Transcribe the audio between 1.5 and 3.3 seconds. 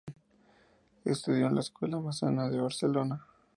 la Escuela Massana de Barcelona.